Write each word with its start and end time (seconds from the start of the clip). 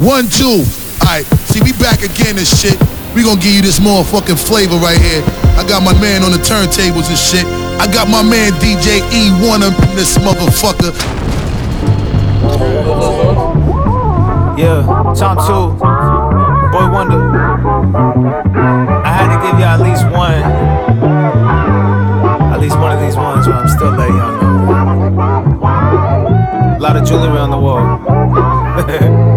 One, 0.00 0.32
two. 0.32 0.64
Alright, 1.04 1.26
see, 1.52 1.60
we 1.60 1.72
back 1.76 2.00
again 2.00 2.38
and 2.38 2.48
shit. 2.48 2.80
We 3.14 3.22
gonna 3.22 3.38
give 3.38 3.52
you 3.52 3.60
this 3.60 3.78
motherfucking 3.80 4.40
flavor 4.40 4.76
right 4.76 4.96
here. 4.96 5.22
I 5.60 5.64
got 5.68 5.82
my 5.82 5.92
man 6.00 6.22
on 6.24 6.32
the 6.32 6.38
turntables 6.38 7.12
and 7.12 7.18
shit. 7.18 7.44
I 7.76 7.84
got 7.84 8.08
my 8.08 8.22
man 8.22 8.52
DJ 8.64 9.04
E1 9.12 9.60
up 9.60 9.76
in 9.90 9.96
this 9.96 10.16
motherfucker. 10.16 10.96
Yeah, 14.56 14.80
time 15.12 15.36
2, 15.36 15.76
Boy 16.72 16.88
Wonder. 16.90 17.20
I 19.04 19.12
had 19.12 19.28
to 19.36 19.40
give 19.44 19.58
you 19.58 19.66
at 19.66 19.80
least 19.80 20.04
one. 20.16 20.42
At 22.54 22.58
least 22.58 22.78
one 22.78 22.92
of 22.96 23.00
these 23.02 23.16
ones 23.16 23.46
when 23.46 23.56
I'm 23.56 23.68
still 23.68 23.90
letting 23.90 24.16
y'all 24.16 24.40
know. 24.40 25.58
A 26.78 26.80
lot 26.80 26.96
of 26.96 27.04
jewelry 27.06 27.38
on 27.38 27.50
the 27.50 27.58
wall. 27.58 29.26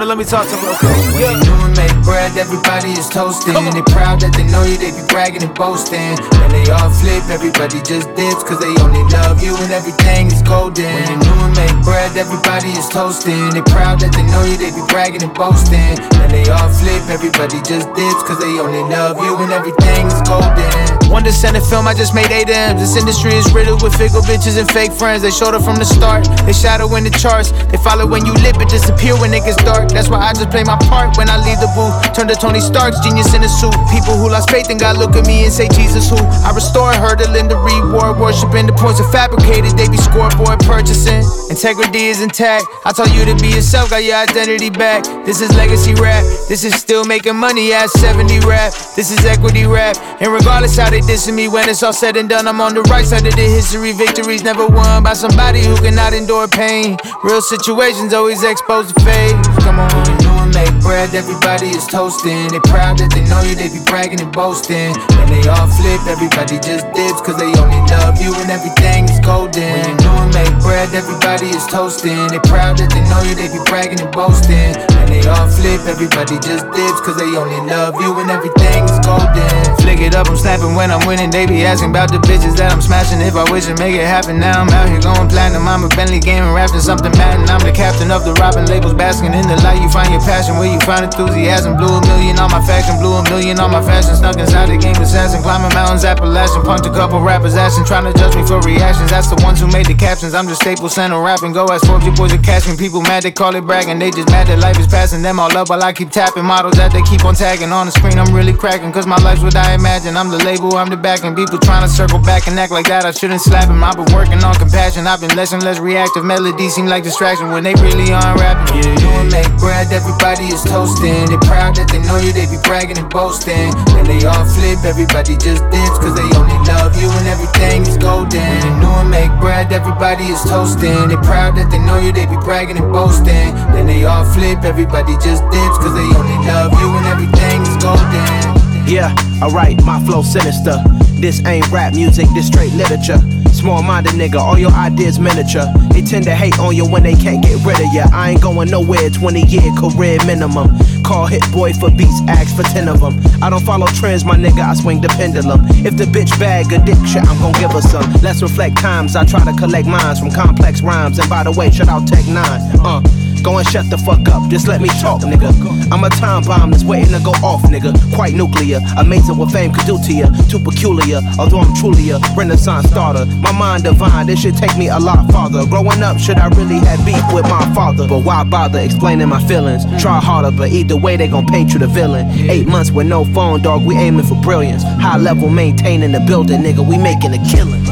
Let 0.00 0.18
me 0.18 0.24
talk 0.24 0.48
to 0.48 0.56
real 0.64 0.74
quick. 0.74 0.96
When 1.14 1.38
you 1.44 1.54
and 1.60 1.76
make 1.76 1.94
bread, 2.02 2.34
everybody 2.34 2.90
is 2.98 3.06
toasting. 3.06 3.54
They 3.54 3.84
proud 3.94 4.18
that 4.24 4.34
they 4.34 4.42
know 4.48 4.66
you, 4.66 4.74
they 4.74 4.90
be 4.90 5.06
bragging 5.06 5.44
and 5.46 5.54
boasting. 5.54 6.18
When 6.40 6.50
they 6.50 6.66
all 6.72 6.90
flip, 6.90 7.22
everybody 7.30 7.78
just 7.86 8.10
dips, 8.18 8.42
cause 8.42 8.58
they 8.58 8.74
only 8.82 9.06
love 9.14 9.38
you 9.38 9.54
and 9.54 9.70
everything 9.70 10.26
is 10.26 10.42
golden. 10.42 10.90
When 10.90 11.20
you 11.22 11.34
and 11.46 11.54
make 11.54 11.76
bread, 11.86 12.16
everybody 12.18 12.74
is 12.74 12.90
toasting. 12.90 13.54
They 13.54 13.62
proud 13.70 14.02
that 14.02 14.10
they 14.10 14.26
know 14.34 14.42
you, 14.42 14.58
they 14.58 14.74
be 14.74 14.82
bragging 14.90 15.22
and 15.22 15.30
boasting. 15.30 15.94
When 16.18 16.32
they 16.34 16.42
all 16.50 16.72
flip, 16.74 17.06
everybody 17.06 17.62
just 17.62 17.86
dips, 17.94 18.22
cause 18.26 18.42
they 18.42 18.58
only 18.58 18.82
love 18.90 19.14
you 19.22 19.36
and 19.38 19.54
everything 19.54 20.10
is 20.10 20.18
golden. 20.26 20.66
One 21.06 21.22
descendant 21.22 21.66
film, 21.70 21.86
I 21.86 21.94
just 21.94 22.18
made 22.18 22.34
eight 22.34 22.50
M's. 22.50 22.82
This 22.82 22.98
industry 22.98 23.38
is 23.38 23.46
riddled 23.54 23.84
with 23.86 23.94
fickle 23.94 24.26
bitches 24.26 24.58
and 24.58 24.66
fake 24.74 24.90
friends. 24.90 25.22
They 25.22 25.30
showed 25.30 25.54
up 25.54 25.62
from 25.62 25.78
the 25.78 25.86
start, 25.86 26.26
they 26.48 26.56
shadow 26.56 26.90
in 26.98 27.04
the 27.06 27.14
charts. 27.14 27.54
They 27.70 27.78
follow 27.78 28.10
when 28.10 28.26
you 28.26 28.34
lip, 28.42 28.58
it 28.58 28.70
disappear 28.70 29.14
when 29.14 29.30
it 29.30 29.46
gets 29.46 29.60
dark. 29.62 29.89
That's 29.92 30.08
why 30.08 30.20
I 30.20 30.32
just 30.32 30.50
play 30.50 30.64
my 30.64 30.76
part 30.88 31.16
when 31.16 31.28
I 31.28 31.36
leave 31.42 31.58
the 31.58 31.70
booth. 31.74 31.94
Turn 32.14 32.28
to 32.28 32.34
Tony 32.34 32.60
Stark's 32.60 33.00
genius 33.00 33.34
in 33.34 33.42
a 33.42 33.48
suit. 33.48 33.74
People 33.90 34.14
who 34.16 34.30
lost 34.30 34.50
faith 34.50 34.70
in 34.70 34.78
God 34.78 34.96
look 34.96 35.16
at 35.16 35.26
me 35.26 35.44
and 35.44 35.52
say, 35.52 35.68
Jesus, 35.68 36.08
who? 36.08 36.18
I 36.46 36.52
restore 36.54 36.92
her 36.92 37.16
to 37.16 37.26
Linda 37.30 37.56
Reed, 37.58 37.84
war, 37.92 38.14
worshiping. 38.14 38.66
The 38.66 38.72
points 38.72 39.00
are 39.00 39.10
fabricated, 39.10 39.76
they 39.76 39.88
be 39.88 39.98
scoreboard 39.98 40.60
purchasing. 40.64 41.26
Integrity 41.50 42.06
is 42.06 42.22
intact. 42.22 42.64
I 42.84 42.92
told 42.92 43.10
you 43.10 43.24
to 43.26 43.34
be 43.42 43.50
yourself, 43.50 43.90
got 43.90 44.04
your 44.04 44.16
identity 44.16 44.70
back. 44.70 45.04
This 45.26 45.40
is 45.40 45.50
legacy 45.56 45.94
rap. 45.94 46.22
This 46.48 46.62
is 46.64 46.74
still 46.74 47.04
making 47.04 47.36
money 47.36 47.72
at 47.72 47.90
70 47.90 48.40
rap. 48.46 48.72
This 48.94 49.10
is 49.10 49.24
equity 49.26 49.66
rap. 49.66 49.96
And 50.22 50.32
regardless 50.32 50.76
how 50.76 50.90
they 50.90 51.00
dissing 51.00 51.34
me, 51.34 51.48
when 51.48 51.68
it's 51.68 51.82
all 51.82 51.92
said 51.92 52.16
and 52.16 52.28
done, 52.28 52.46
I'm 52.46 52.60
on 52.60 52.74
the 52.74 52.82
right 52.82 53.04
side 53.04 53.26
of 53.26 53.34
the 53.34 53.42
history. 53.42 53.92
Victories 53.92 54.42
never 54.42 54.66
won 54.66 55.02
by 55.02 55.14
somebody 55.14 55.64
who 55.64 55.76
cannot 55.76 56.12
endure 56.12 56.46
pain. 56.48 56.96
Real 57.24 57.42
situations 57.42 58.14
always 58.14 58.42
expose 58.44 58.92
the 58.92 59.00
fade. 59.00 59.34
Come 59.64 59.78
on. 59.78 59.79
When 59.94 60.04
you 60.04 60.16
do 60.18 60.30
and 60.42 60.52
make 60.52 60.74
bread, 60.82 61.14
everybody 61.14 61.70
is 61.70 61.86
toasting. 61.86 62.48
They 62.52 62.60
proud 62.68 62.98
that 62.98 63.10
they 63.14 63.24
know 63.24 63.40
you, 63.42 63.54
they 63.54 63.68
be 63.68 63.80
bragging 63.86 64.20
and 64.20 64.32
boasting. 64.32 64.92
When 65.16 65.28
they 65.30 65.44
all 65.48 65.68
flip, 65.68 66.02
everybody 66.06 66.58
just 66.58 66.84
dips, 66.92 67.20
cause 67.22 67.38
they 67.38 67.50
only 67.60 67.80
love 67.94 68.20
you 68.20 68.34
and 68.34 68.50
everything 68.50 69.08
is 69.08 69.20
golden. 69.20 69.62
When 69.62 69.86
you 69.86 69.96
do 70.02 70.10
and 70.10 70.32
make 70.34 70.54
bread, 70.60 70.92
everybody 70.92 71.48
is 71.54 71.66
toasting. 71.66 72.28
They 72.28 72.42
proud 72.44 72.78
that 72.78 72.90
they 72.90 73.04
know 73.08 73.22
you, 73.22 73.34
they 73.38 73.48
be 73.48 73.62
bragging 73.70 74.00
and 74.00 74.12
boasting. 74.12 74.89
They 75.20 75.28
all 75.28 75.52
flip, 75.52 75.84
everybody 75.84 76.40
just 76.40 76.64
dips, 76.72 77.00
cause 77.04 77.20
they 77.20 77.28
only 77.36 77.60
love 77.68 77.92
you 78.00 78.08
and 78.24 78.32
everything 78.32 78.88
is 78.88 78.96
golden. 79.04 79.52
Flick 79.84 80.00
it 80.00 80.16
up, 80.16 80.32
I'm 80.32 80.36
snapping 80.36 80.72
when 80.72 80.88
I'm 80.88 81.04
winning. 81.04 81.28
They 81.28 81.44
be 81.44 81.60
asking 81.60 81.92
about 81.92 82.08
the 82.08 82.24
bitches 82.24 82.56
that 82.56 82.72
I'm 82.72 82.80
smashing. 82.80 83.20
If 83.20 83.36
I 83.36 83.44
wish 83.52 83.68
to 83.68 83.76
make 83.76 83.92
it 83.92 84.08
happen, 84.08 84.40
now 84.40 84.64
I'm 84.64 84.72
out 84.72 84.88
here 84.88 84.96
going 84.96 85.28
platinum. 85.28 85.68
I'm 85.68 85.84
a 85.84 85.92
Bentley 85.92 86.24
gaming, 86.24 86.56
rapping 86.56 86.80
something 86.80 87.12
Madden. 87.20 87.52
I'm 87.52 87.60
the 87.60 87.68
captain 87.68 88.08
of 88.08 88.24
the 88.24 88.32
Robin 88.40 88.64
labels, 88.64 88.96
basking 88.96 89.36
in 89.36 89.44
the 89.44 89.60
light. 89.60 89.84
You 89.84 89.92
find 89.92 90.08
your 90.08 90.24
passion 90.24 90.56
where 90.56 90.72
you 90.72 90.80
find 90.88 91.04
enthusiasm. 91.04 91.76
Blew 91.76 91.92
a 91.92 92.00
million 92.08 92.40
on 92.40 92.48
my 92.48 92.64
faction, 92.64 92.96
blew 92.96 93.12
a 93.12 93.22
million 93.28 93.60
on 93.60 93.68
my 93.68 93.84
fashion. 93.84 94.16
Snuck 94.16 94.40
inside 94.40 94.72
the 94.72 94.80
game 94.80 94.96
assassin, 95.04 95.44
climbing 95.44 95.76
mountains, 95.76 96.08
Appalachian. 96.08 96.64
Punked 96.64 96.88
a 96.88 96.92
couple 96.96 97.20
rappers, 97.20 97.60
asking, 97.60 97.84
trying 97.84 98.08
to 98.08 98.16
judge 98.16 98.32
me 98.40 98.46
for 98.48 98.56
reactions. 98.64 99.12
That's 99.12 99.28
the 99.28 99.36
ones 99.44 99.60
who 99.60 99.68
made 99.68 99.84
the 99.84 99.98
captions. 100.00 100.32
I'm 100.32 100.48
just 100.48 100.64
staple 100.64 100.88
center 100.88 101.20
rapping. 101.20 101.52
Go 101.52 101.68
ask 101.68 101.84
Forbes, 101.84 102.08
your 102.08 102.16
boys 102.16 102.32
are 102.32 102.40
catching. 102.40 102.80
People 102.80 103.04
mad, 103.04 103.28
they 103.28 103.36
call 103.36 103.52
it 103.52 103.68
bragging. 103.68 104.00
They 104.00 104.08
just 104.08 104.32
mad 104.32 104.48
that 104.48 104.64
life 104.64 104.80
is 104.80 104.86
passing 104.86 105.09
them 105.18 105.42
all 105.42 105.50
up 105.58 105.68
while 105.68 105.82
I 105.82 105.92
keep 105.92 106.10
tapping 106.10 106.46
models 106.46 106.78
that 106.78 106.94
they 106.94 107.02
keep 107.02 107.24
on 107.26 107.34
tagging 107.34 107.74
on 107.74 107.86
the 107.86 107.92
screen. 107.92 108.14
I'm 108.22 108.30
really 108.30 108.54
cracking, 108.54 108.92
cause 108.92 109.06
my 109.06 109.18
life's 109.18 109.42
what 109.42 109.56
I 109.56 109.74
imagine. 109.74 110.16
I'm 110.16 110.30
the 110.30 110.38
label, 110.38 110.78
I'm 110.78 110.88
the 110.88 110.96
backing. 110.96 111.34
People 111.34 111.58
trying 111.58 111.82
to 111.82 111.90
circle 111.90 112.22
back 112.22 112.46
and 112.46 112.54
act 112.54 112.70
like 112.70 112.86
that. 112.86 113.04
I 113.04 113.10
shouldn't 113.10 113.42
slap 113.42 113.66
him. 113.66 113.82
I've 113.82 113.98
been 113.98 114.14
working 114.14 114.38
on 114.46 114.54
compassion. 114.54 115.10
I've 115.10 115.20
been 115.20 115.34
less 115.34 115.50
and 115.50 115.62
less 115.62 115.82
reactive. 115.82 116.24
Melodies 116.24 116.78
seem 116.78 116.86
like 116.86 117.02
distraction 117.02 117.50
when 117.50 117.64
they 117.66 117.74
really 117.82 118.14
aren't 118.14 118.38
rapping. 118.38 118.78
Yeah, 118.78 118.94
you 119.02 119.10
and 119.18 119.30
make 119.34 119.50
bread, 119.58 119.90
everybody 119.90 120.46
is 120.54 120.62
toasting. 120.62 121.26
They 121.26 121.40
proud 121.42 121.74
that 121.76 121.90
they 121.90 121.98
know 122.06 122.22
you, 122.22 122.30
they 122.30 122.46
be 122.46 122.62
bragging 122.62 122.96
and 122.96 123.10
boasting. 123.10 123.74
When 123.98 124.06
they 124.06 124.22
all 124.22 124.46
flip, 124.46 124.86
everybody 124.86 125.34
just 125.34 125.66
dips, 125.74 125.98
cause 125.98 126.14
they 126.14 126.28
only 126.38 126.54
love 126.70 126.94
you 126.94 127.10
and 127.10 127.26
everything 127.26 127.82
is 127.82 127.98
golden. 127.98 128.62
You 128.78 128.90
and 129.00 129.10
make 129.10 129.32
bread, 129.42 129.72
everybody 129.72 130.30
is 130.30 130.42
toasting. 130.46 131.10
They 131.10 131.18
proud 131.26 131.56
that 131.58 131.72
they 131.72 131.82
know 131.82 131.98
you, 131.98 132.12
they 132.12 132.30
be 132.30 132.38
bragging 132.44 132.76
and 132.76 132.92
boasting. 132.92 133.56
Then 133.72 133.86
they 133.86 134.04
all 134.04 134.28
flip, 134.36 134.62
everybody 134.62 134.99
just 135.06 135.42
dips, 135.50 135.78
cause 135.78 135.94
they 135.94 136.08
only 136.16 136.38
love 136.46 136.72
you 136.80 136.88
and 136.96 137.06
everything 137.06 137.62
is 137.62 137.76
golden. 137.82 138.60
Yeah, 138.86 139.14
alright, 139.42 139.80
my 139.84 140.00
flow 140.04 140.22
sinister. 140.22 140.76
This 141.20 141.44
ain't 141.46 141.70
rap 141.70 141.94
music, 141.94 142.26
this 142.34 142.46
straight 142.46 142.72
literature. 142.72 143.18
Small 143.52 143.82
minded 143.82 144.12
nigga, 144.12 144.36
all 144.40 144.58
your 144.58 144.72
ideas 144.72 145.18
miniature. 145.18 145.66
They 145.90 146.02
tend 146.02 146.24
to 146.24 146.34
hate 146.34 146.58
on 146.58 146.74
you 146.74 146.88
when 146.88 147.02
they 147.02 147.14
can't 147.14 147.42
get 147.42 147.62
rid 147.64 147.78
of 147.78 147.92
you. 147.92 148.02
I 148.12 148.30
ain't 148.30 148.42
going 148.42 148.70
nowhere, 148.70 149.10
20 149.10 149.42
year 149.46 149.70
career 149.76 150.18
minimum. 150.24 150.70
Call 151.04 151.26
Hit 151.26 151.42
Boy 151.52 151.72
for 151.72 151.90
beats, 151.90 152.20
ask 152.28 152.56
for 152.56 152.62
10 152.62 152.88
of 152.88 153.00
them. 153.00 153.20
I 153.42 153.50
don't 153.50 153.64
follow 153.64 153.86
trends, 153.86 154.24
my 154.24 154.36
nigga, 154.36 154.60
I 154.60 154.74
swing 154.74 155.00
the 155.00 155.08
pendulum. 155.08 155.60
If 155.84 155.96
the 155.96 156.04
bitch 156.04 156.38
bag 156.38 156.72
addiction, 156.72 157.26
I'm 157.26 157.38
gon' 157.38 157.52
give 157.60 157.72
her 157.72 157.82
some. 157.82 158.10
Let's 158.22 158.40
reflect 158.40 158.78
times, 158.78 159.14
I 159.14 159.24
try 159.24 159.44
to 159.44 159.52
collect 159.58 159.86
minds 159.86 160.20
from 160.20 160.30
complex 160.30 160.80
rhymes. 160.80 161.18
And 161.18 161.28
by 161.28 161.42
the 161.42 161.52
way, 161.52 161.70
shout 161.70 161.88
out 161.88 162.06
Tech 162.08 162.24
N9ne. 162.24 162.80
Uh, 162.82 163.29
Go 163.42 163.56
and 163.56 163.66
shut 163.68 163.88
the 163.88 163.96
fuck 163.96 164.28
up, 164.28 164.50
just 164.50 164.68
let 164.68 164.80
me 164.80 164.88
talk, 165.00 165.22
nigga. 165.22 165.50
I'm 165.90 166.04
a 166.04 166.10
time 166.10 166.42
bomb 166.42 166.70
that's 166.70 166.84
waiting 166.84 167.12
to 167.12 167.20
go 167.20 167.32
off, 167.42 167.62
nigga. 167.62 167.92
Quite 168.14 168.34
nuclear, 168.34 168.80
amazing 168.98 169.36
what 169.38 169.50
fame 169.50 169.72
could 169.72 169.86
do 169.86 169.98
to 169.98 170.12
you. 170.12 170.26
Too 170.48 170.58
peculiar, 170.58 171.20
although 171.38 171.60
I'm 171.60 171.74
truly 171.74 172.10
a 172.10 172.18
renaissance 172.36 172.88
starter. 172.90 173.24
My 173.40 173.52
mind 173.52 173.84
divine, 173.84 174.26
this 174.26 174.40
should 174.40 174.56
take 174.56 174.76
me 174.76 174.88
a 174.88 174.98
lot 174.98 175.30
farther. 175.32 175.64
Growing 175.66 176.02
up, 176.02 176.18
should 176.18 176.38
I 176.38 176.48
really 176.48 176.80
have 176.80 177.04
beef 177.06 177.22
with 177.32 177.44
my 177.44 177.64
father? 177.74 178.06
But 178.06 178.20
why 178.24 178.44
bother 178.44 178.78
explaining 178.78 179.28
my 179.28 179.42
feelings? 179.48 179.84
Try 180.02 180.20
harder, 180.20 180.50
but 180.50 180.70
either 180.70 180.96
way, 180.96 181.16
they 181.16 181.28
gon' 181.28 181.46
paint 181.46 181.72
you 181.72 181.78
the 181.78 181.86
villain. 181.86 182.28
Eight 182.50 182.66
months 182.66 182.90
with 182.90 183.06
no 183.06 183.24
phone, 183.24 183.62
dog, 183.62 183.84
we 183.84 183.96
aiming 183.96 184.26
for 184.26 184.40
brilliance. 184.42 184.82
High 184.82 185.16
level 185.16 185.48
maintaining 185.48 186.12
the 186.12 186.20
building, 186.20 186.60
nigga, 186.60 186.86
we 186.86 186.98
making 186.98 187.32
a 187.32 187.42
killing. 187.50 187.86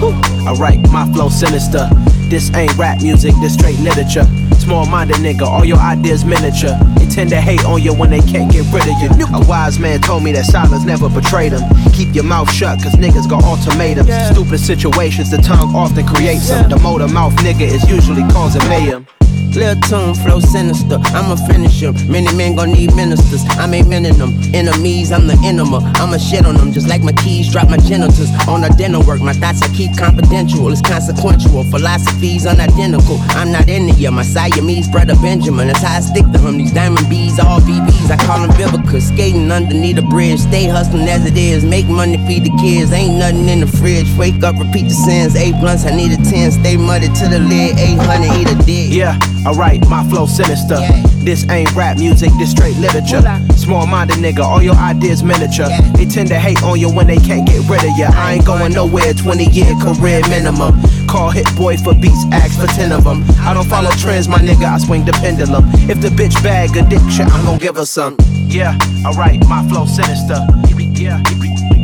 Alright, 0.46 0.78
my 0.90 1.10
flow 1.12 1.30
sinister. 1.30 1.88
This 2.28 2.52
ain't 2.54 2.76
rap 2.76 3.00
music, 3.00 3.34
this 3.40 3.54
straight 3.54 3.78
literature. 3.80 4.24
Small 4.58 4.84
minded 4.84 5.16
nigga, 5.16 5.42
all 5.46 5.64
your 5.64 5.78
ideas 5.78 6.26
miniature. 6.26 6.76
They 6.96 7.06
tend 7.06 7.30
to 7.30 7.40
hate 7.40 7.64
on 7.64 7.80
you 7.82 7.94
when 7.94 8.10
they 8.10 8.20
can't 8.20 8.52
get 8.52 8.70
rid 8.70 8.82
of 8.82 9.18
you. 9.18 9.26
A 9.34 9.46
wise 9.48 9.78
man 9.78 10.00
told 10.02 10.22
me 10.22 10.32
that 10.32 10.44
silence 10.44 10.84
never 10.84 11.08
betrayed 11.08 11.52
him. 11.52 11.62
Keep 11.92 12.14
your 12.14 12.24
mouth 12.24 12.52
shut, 12.52 12.82
cause 12.82 12.92
niggas 12.96 13.30
got 13.30 13.44
ultimatums. 13.44 14.10
Stupid 14.30 14.58
situations, 14.58 15.30
the 15.30 15.38
tongue 15.38 15.74
often 15.74 16.06
creates 16.06 16.48
them. 16.48 16.68
The 16.68 16.78
motor 16.78 17.08
mouth 17.08 17.34
nigga 17.36 17.62
is 17.62 17.88
usually 17.88 18.22
causing 18.30 18.62
mayhem. 18.68 19.06
Lil 19.54 19.74
tune, 19.88 20.14
flow 20.14 20.40
sinister. 20.40 20.98
I'ma 21.16 21.36
finish 21.46 21.82
him. 21.82 21.94
Many 22.10 22.32
men 22.36 22.56
gon' 22.56 22.72
need 22.72 22.94
ministers. 22.94 23.42
I'm 23.58 23.74
aiming 23.74 24.04
them. 24.04 24.32
Enemies, 24.54 25.12
I'm 25.12 25.26
the 25.26 25.38
enema. 25.44 25.78
I'ma 25.96 26.18
shit 26.18 26.46
on 26.46 26.56
them 26.56 26.72
just 26.72 26.88
like 26.88 27.02
my 27.02 27.12
keys 27.12 27.50
drop 27.50 27.68
my 27.68 27.76
genitals. 27.78 28.30
On 28.48 28.64
a 28.64 28.70
dinner 28.70 29.00
work, 29.00 29.20
my 29.20 29.32
thoughts 29.32 29.62
I 29.62 29.68
keep 29.74 29.96
confidential. 29.96 30.70
It's 30.70 30.82
consequential. 30.82 31.64
Philosophies 31.64 32.46
unidentical. 32.46 33.18
I'm 33.30 33.50
not 33.52 33.68
into 33.68 33.94
you. 33.94 34.10
My 34.10 34.22
Siamese 34.22 34.88
brother 34.88 35.16
Benjamin. 35.16 35.68
That's 35.68 35.82
how 35.82 35.96
I 35.96 36.00
stick 36.00 36.26
to 36.32 36.38
him. 36.38 36.58
These 36.58 36.72
diamond 36.72 37.08
bees, 37.08 37.38
all 37.38 37.60
BBs. 37.60 38.10
I 38.10 38.16
call 38.26 38.46
them 38.46 38.50
Vivica. 38.50 39.00
Skating 39.00 39.50
underneath 39.50 39.98
a 39.98 40.02
bridge. 40.02 40.40
Stay 40.40 40.66
hustling 40.66 41.08
as 41.08 41.26
it 41.26 41.36
is. 41.36 41.64
Make 41.64 41.86
money, 41.88 42.18
feed 42.26 42.44
the 42.44 42.54
kids. 42.60 42.92
Ain't 42.92 43.18
nothing 43.18 43.48
in 43.48 43.60
the 43.60 43.66
fridge. 43.66 44.06
Wake 44.16 44.42
up, 44.42 44.56
repeat 44.58 44.84
the 44.84 44.94
sins. 44.94 45.34
Eight 45.36 45.54
blunts, 45.60 45.84
I 45.84 45.94
need 45.94 46.12
a 46.12 46.16
10. 46.22 46.52
Stay 46.52 46.76
muddy 46.76 47.08
to 47.08 47.28
the 47.28 47.38
lid. 47.38 47.78
800, 47.78 48.40
eat 48.40 48.48
a 48.48 48.54
dick. 48.64 48.92
Yeah, 48.92 49.18
alright, 49.46 49.86
my 49.88 50.02
flow 50.08 50.26
sinister. 50.26 50.78
This 51.24 51.48
ain't 51.50 51.74
rap 51.74 51.98
music, 51.98 52.30
this 52.38 52.50
straight 52.50 52.76
literature. 52.76 53.22
Small 53.56 53.86
minded 53.86 54.16
nigga, 54.16 54.40
all 54.40 54.62
your 54.62 54.76
ideas 54.76 55.22
miniature. 55.22 55.68
They 55.94 56.06
tend 56.06 56.28
to 56.28 56.38
hate 56.38 56.62
on 56.62 56.80
you 56.80 56.90
when 56.90 57.06
they 57.06 57.18
can't 57.18 57.46
get 57.46 57.68
rid 57.68 57.84
of 57.84 57.96
you. 57.98 58.06
I 58.06 58.34
ain't 58.34 58.46
going 58.46 58.72
nowhere, 58.72 59.12
20 59.12 59.44
year 59.46 59.74
career 59.82 60.20
minimum. 60.28 60.80
Call 61.06 61.30
Hit 61.30 61.46
Boy 61.56 61.76
for 61.76 61.94
beats, 61.94 62.24
ask 62.32 62.58
for 62.58 62.66
10 62.66 62.92
of 62.92 63.04
them. 63.04 63.24
I 63.40 63.54
don't 63.54 63.66
follow 63.66 63.90
trends, 63.92 64.28
my 64.28 64.38
nigga, 64.38 64.64
I 64.64 64.78
swing 64.78 65.04
the 65.04 65.12
pendulum. 65.12 65.64
If 65.88 66.00
the 66.00 66.08
bitch 66.08 66.42
bag 66.42 66.76
addiction, 66.76 67.26
I'm 67.28 67.44
gon' 67.44 67.58
give 67.58 67.76
her 67.76 67.86
some. 67.86 68.16
Yeah, 68.48 68.78
alright, 69.04 69.40
my 69.48 69.66
flow 69.68 69.86
sinister. 69.86 70.46
Yeah, 70.94 71.22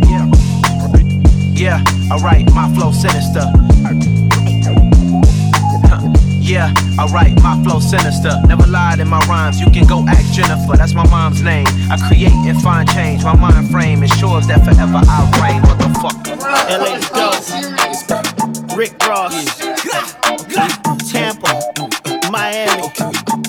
yeah. 0.09 0.31
Yeah, 1.55 1.85
alright, 2.11 2.51
my 2.53 2.73
flow 2.75 2.91
sinister. 2.93 4.14
Yeah, 6.45 6.75
alright, 7.01 7.33
my 7.43 7.57
flow 7.65 7.81
sinister. 7.81 8.39
Never 8.47 8.67
lied 8.67 9.01
in 9.01 9.09
my 9.09 9.19
rhymes, 9.21 9.59
you 9.59 9.71
can 9.71 9.87
go 9.87 10.05
ask 10.07 10.31
Jennifer, 10.35 10.77
that's 10.77 10.93
my 10.93 11.09
mom's 11.09 11.41
name. 11.41 11.67
I 11.91 11.97
create 12.07 12.33
and 12.33 12.61
find 12.61 12.87
change. 12.91 13.25
My 13.25 13.35
mind 13.35 13.71
frame 13.71 14.03
ensures 14.03 14.47
that 14.49 14.63
forever 14.63 15.01
I'll 15.09 15.25
reign. 15.41 15.63
What 15.63 15.79
the 15.81 15.89
fuck? 16.05 16.21
LA 16.69 17.01
go. 17.17 17.33
Rick 18.77 18.93
Ross. 19.09 19.33
Tampa. 21.11 21.49
Miami. 22.31 22.93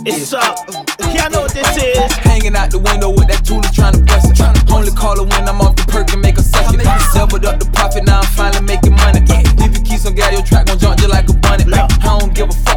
It's 0.05 0.31
up. 0.31 0.63
Y'all 1.11 1.29
know 1.31 1.41
what 1.41 1.51
this 1.51 1.75
is. 1.75 2.13
Hanging 2.23 2.55
out 2.55 2.71
the 2.71 2.79
window 2.79 3.09
with 3.09 3.27
that 3.27 3.43
Tula 3.43 3.67
trying 3.75 3.93
to 3.93 4.03
bust 4.07 4.31
it. 4.31 4.71
Only 4.71 4.91
call 4.91 5.17
her 5.17 5.23
when 5.27 5.49
I'm 5.49 5.59
off 5.59 5.75
the 5.75 5.83
perk 5.91 6.13
and 6.13 6.21
make 6.21 6.37
a 6.37 6.43
second. 6.43 6.79
Doubled 7.13 7.43
up 7.43 7.59
the 7.59 7.69
profit, 7.73 8.05
now 8.05 8.21
I'm 8.21 8.25
finally 8.25 8.63
making 8.63 8.95
money. 8.95 9.19
If 9.27 9.75
you 9.75 9.83
keep 9.83 9.99
some 9.99 10.15
gas, 10.15 10.31
your 10.31 10.43
track 10.43 10.67
gon' 10.67 10.79
jump 10.79 10.97
just 10.97 11.09
like 11.09 11.27
a 11.27 11.33
bunny. 11.33 11.65
I 11.73 11.87
don't 12.19 12.33
give 12.33 12.49
a 12.49 12.53
fuck 12.53 12.74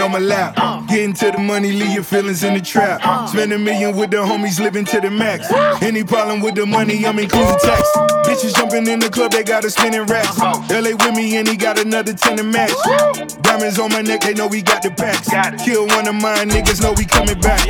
on 0.00 0.12
my 0.12 0.18
lap. 0.18 0.54
Getting 0.96 1.12
to 1.12 1.30
the 1.30 1.38
money, 1.38 1.72
leave 1.72 1.92
your 1.92 2.02
feelings 2.02 2.42
in 2.42 2.54
the 2.54 2.60
trap. 2.60 3.28
Spend 3.28 3.52
a 3.52 3.58
million 3.58 3.94
with 3.94 4.12
the 4.12 4.16
homies, 4.16 4.58
living 4.58 4.86
to 4.86 4.98
the 4.98 5.10
max. 5.10 5.52
Any 5.82 6.02
problem 6.02 6.40
with 6.40 6.54
the 6.54 6.64
money, 6.64 7.04
I'm 7.04 7.18
including 7.18 7.58
tax. 7.58 7.82
Bitches 8.24 8.56
jumping 8.56 8.86
in 8.86 9.00
the 9.00 9.10
club, 9.10 9.30
they 9.30 9.44
got 9.44 9.62
a 9.66 9.68
spinning 9.68 10.06
racks. 10.06 10.38
LA 10.40 10.96
with 10.96 11.14
me, 11.14 11.36
and 11.36 11.46
he 11.46 11.54
got 11.54 11.78
another 11.78 12.14
10 12.14 12.38
to 12.38 12.42
match. 12.42 12.72
Diamonds 13.42 13.78
on 13.78 13.92
my 13.92 14.00
neck, 14.00 14.22
they 14.22 14.32
know 14.32 14.46
we 14.46 14.62
got 14.62 14.82
the 14.82 14.90
packs. 14.90 15.28
Kill 15.62 15.86
one 15.86 16.08
of 16.08 16.14
mine, 16.14 16.48
niggas 16.48 16.80
know 16.80 16.94
we 16.96 17.04
coming 17.04 17.38
back. 17.40 17.60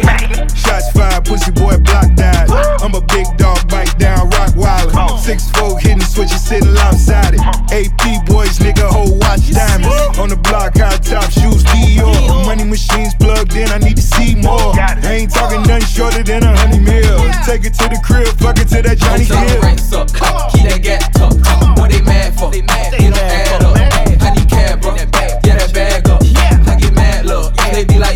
Shots 0.54 0.92
fired, 0.92 1.24
pussy 1.24 1.50
boy 1.50 1.78
block 1.78 2.14
died. 2.14 2.48
I'm 2.78 2.94
a 2.94 3.00
big 3.00 3.26
dog, 3.38 3.68
bite 3.68 3.98
down, 3.98 4.30
rock 4.30 4.54
wild. 4.54 5.18
Six 5.18 5.50
four 5.50 5.80
hitting 5.80 6.00
switches, 6.00 6.46
sitting 6.46 6.72
lopsided. 6.74 7.40
AP 7.74 8.22
boys, 8.26 8.62
nigga, 8.62 8.86
whole 8.86 9.18
watch 9.18 9.50
diamonds. 9.50 10.16
On 10.16 10.28
the 10.28 10.36
block, 10.36 10.78
high 10.78 10.96
top 10.98 11.28
shoes, 11.28 11.64
Dior. 11.64 12.46
Money 12.46 12.62
machines 12.62 13.15
plugged 13.18 13.54
in, 13.54 13.68
I 13.68 13.78
need 13.78 13.96
to 13.96 14.02
see 14.02 14.34
more. 14.34 14.72
I 14.78 14.98
ain't 15.04 15.32
talking 15.32 15.62
nothing 15.62 15.86
shorter 15.86 16.22
than 16.22 16.42
a 16.42 16.56
hundred 16.56 16.82
mil. 16.82 17.18
Take 17.44 17.64
it 17.64 17.74
to 17.74 17.88
the 17.88 18.00
crib, 18.04 18.28
fuck 18.38 18.58
it 18.58 18.68
to 18.68 18.82
that 18.82 18.98
Johnny 18.98 19.24
Gill. 19.26 19.60
Ranks 19.62 19.92
up, 19.92 20.08
keep 20.52 20.64
that 20.68 20.80
gap 20.82 21.12
tucked. 21.12 21.40
What 21.78 21.90
they 21.90 22.02
mad 22.02 22.38
for? 22.38 22.50
They 22.50 22.62
mad. 22.62 22.92
You 23.00 23.10
don't 23.10 23.18
add 23.18 23.62
up. 23.62 23.76
I 23.76 24.30
need 24.34 24.48
cab, 24.48 24.80
bro. 24.80 24.94
Yeah, 24.96 25.56
that 25.56 25.72
bag 25.72 26.08
up. 26.08 26.22
I 26.22 26.76
get 26.78 26.94
mad, 26.94 27.26
look. 27.26 27.54
They 27.72 27.84
be 27.84 27.98
like, 27.98 28.15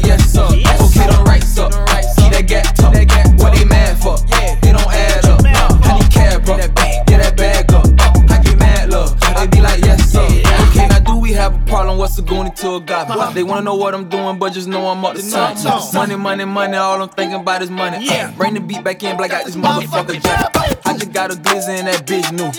a 12.77 12.81
goonie 12.81 13.29
to? 13.29 13.35
They 13.35 13.43
wanna 13.43 13.63
know 13.63 13.75
what 13.75 13.95
I'm 13.95 14.09
doing, 14.09 14.39
but 14.39 14.53
just 14.53 14.69
know 14.69 14.89
I'm 14.89 15.05
up 15.05 15.15
to 15.15 15.23
something. 15.23 15.99
Money, 15.99 16.17
money, 16.17 16.45
money. 16.45 16.77
All 16.77 17.03
I'm 17.03 17.09
thinking 17.09 17.41
about 17.41 17.63
is 17.63 17.71
money. 17.71 18.05
Yeah. 18.05 18.33
Bring 18.37 18.55
the 18.55 18.61
beat 18.61 18.85
back 18.85 19.03
in, 19.03 19.17
black 19.17 19.33
out 19.33 19.45
this 19.45 19.57
motherfucker. 19.57 20.21
I 20.87 20.93
just 20.95 21.13
got 21.13 21.31
a 21.31 21.35
glizzy 21.35 21.79
in 21.79 21.87
that 21.87 22.07
bitch 22.07 22.31
new. 22.33 22.51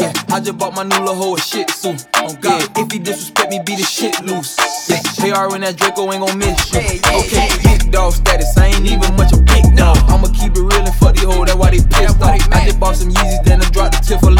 Yeah, 0.00 0.12
I 0.34 0.40
just 0.40 0.56
bought 0.58 0.74
my 0.74 0.82
new 0.82 0.98
little 0.98 1.14
hoe 1.14 1.34
a 1.36 1.40
shit 1.40 1.68
too. 1.68 1.96
Oh 2.16 2.34
God, 2.40 2.62
if 2.78 2.90
he 2.92 2.98
disrespect 2.98 3.50
me, 3.50 3.60
beat 3.64 3.78
the 3.78 3.84
shit 3.84 4.20
loose. 4.24 4.56
Yeah, 4.88 5.02
KR 5.18 5.54
and 5.54 5.64
that 5.64 5.76
Draco 5.76 6.10
ain't 6.12 6.24
gon' 6.26 6.38
miss 6.38 6.72
you. 6.72 6.80
Okay, 6.80 7.48
big 7.62 7.90
dog 7.92 8.12
status, 8.12 8.56
I 8.56 8.66
ain't 8.66 8.86
even 8.86 9.14
much 9.16 9.32
a 9.32 9.38
big 9.38 9.76
dog. 9.76 9.98
I'ma 10.08 10.28
keep 10.32 10.56
it 10.56 10.62
real 10.62 10.86
and 10.86 10.94
fuck 10.94 11.14
these 11.14 11.24
hoes, 11.24 11.46
that's 11.46 11.58
why 11.58 11.70
they 11.70 11.82
pissed 11.82 12.20
off. 12.22 12.40
I 12.52 12.64
just 12.64 12.78
bought 12.80 12.96
some 12.96 13.10
Yeezys, 13.10 13.44
then 13.44 13.60
I 13.60 13.68
dropped 13.70 13.98
the 13.98 14.02
tip 14.06 14.20
for 14.20 14.30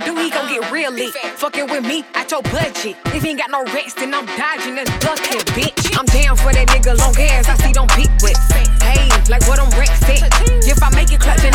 do, 0.00 0.16
he 0.16 0.30
gon' 0.30 0.48
get 0.48 0.70
real 0.70 0.90
lit. 0.92 1.14
Fucking 1.14 1.68
with 1.70 1.84
me 1.86 2.04
at 2.14 2.30
your 2.30 2.42
budget. 2.42 2.96
If 3.06 3.22
he 3.22 3.30
ain't 3.30 3.38
got 3.38 3.50
no 3.50 3.64
rest, 3.72 3.96
then 3.96 4.14
I'm 4.14 4.26
dodging 4.36 4.74
this 4.74 4.90
bucket, 5.04 5.44
bitch. 5.56 5.98
I'm 5.98 6.06
down 6.06 6.36
for 6.36 6.52
that 6.52 6.68
nigga 6.68 6.98
long 6.98 7.16
ass, 7.18 7.48
I 7.48 7.56
see 7.56 7.72
them 7.72 7.86
peak 7.88 8.10
with. 8.22 8.38
Hey, 8.82 9.08
like 9.28 9.46
what 9.48 9.58
I'm 9.60 9.70
at. 10.20 10.30
If 10.66 10.82
I 10.82 10.90
make 10.94 11.12
it 11.12 11.20
clutch, 11.20 11.42
you 11.44 11.50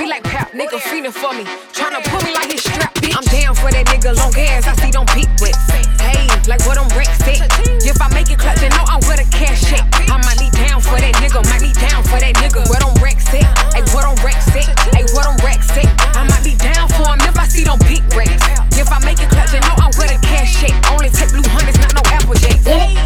Be 0.00 0.08
like 0.08 0.24
pap, 0.24 0.56
nigga 0.56 0.80
feeling 0.80 1.12
for 1.12 1.28
me. 1.36 1.44
Tryna 1.76 2.00
pull 2.08 2.24
me 2.24 2.32
like 2.32 2.48
he 2.48 2.56
strapped, 2.56 3.04
bitch. 3.04 3.12
I'm 3.12 3.20
down 3.28 3.52
for 3.52 3.68
that 3.68 3.84
nigga 3.84 4.16
long 4.16 4.32
ass. 4.32 4.64
I 4.64 4.72
see 4.80 4.88
them 4.88 5.04
peak 5.12 5.28
with. 5.44 5.52
Hey, 6.00 6.24
like 6.48 6.64
what 6.64 6.80
I'm 6.80 6.88
racks 6.96 7.20
at. 7.28 7.44
If 7.84 8.00
I 8.00 8.08
make 8.16 8.32
it 8.32 8.40
clutch, 8.40 8.64
then 8.64 8.72
know 8.72 8.88
I'm 8.88 9.04
with 9.04 9.20
a 9.20 9.28
cash 9.28 9.60
check. 9.68 9.84
I 10.08 10.16
might 10.24 10.40
be 10.40 10.48
down 10.56 10.80
for 10.80 10.96
that 10.96 11.12
nigga, 11.20 11.44
might 11.52 11.60
be 11.60 11.76
down 11.76 12.00
for 12.08 12.16
that 12.16 12.32
nigga. 12.40 12.64
What 12.72 12.80
I'm 12.80 12.96
racks 13.04 13.28
at. 13.28 13.44
Hey, 13.76 13.84
what 13.92 14.08
I'm 14.08 14.16
racks 14.24 14.48
at. 14.56 14.72
Hey, 14.88 15.04
what 15.12 15.28
I'm 15.28 15.36
racks 15.44 15.68
at. 15.76 15.84
I 16.16 16.24
might 16.24 16.48
be 16.48 16.56
down 16.56 16.88
for 16.96 17.04
him 17.04 17.20
if 17.20 17.36
I 17.36 17.44
see 17.44 17.68
them 17.68 17.76
peak 17.84 18.00
racks. 18.16 18.40
If 18.80 18.88
I 18.88 19.04
make 19.04 19.20
it 19.20 19.28
clutch, 19.28 19.52
then 19.52 19.60
know 19.68 19.84
I'm 19.84 19.92
with 20.00 20.16
a 20.16 20.18
cash 20.24 20.64
check. 20.64 20.72
Only 20.96 21.12
take 21.12 21.28
blue 21.28 21.44
hundreds, 21.44 21.76
not 21.76 21.92
no 21.92 22.00
apple 22.08 22.40
jacks. 22.40 22.64
Get 22.64 22.88
it, 22.88 22.96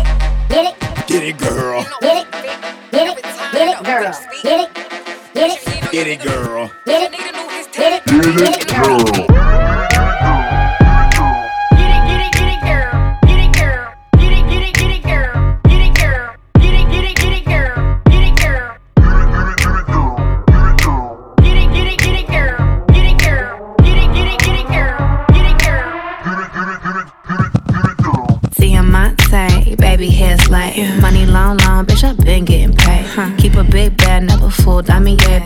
get 0.47 0.63
it, 0.63 0.75
get 1.11 1.23
it, 1.27 1.37
girl. 1.43 1.83
Get 1.99 2.23
it, 2.23 2.27
get 2.95 3.07
it, 3.11 3.19
get 3.51 3.67
it, 3.67 3.79
girl. 3.83 4.15
Get 4.47 4.71
it. 4.71 5.04
Get 5.35 6.07
it, 6.07 6.23
girl. 6.23 6.71
Get 6.85 7.13
it, 7.13 8.69
girl. 8.69 9.54